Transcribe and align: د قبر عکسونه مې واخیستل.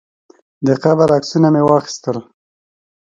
د 0.65 0.69
قبر 0.83 1.07
عکسونه 1.17 1.47
مې 1.53 1.61
واخیستل. 1.67 2.17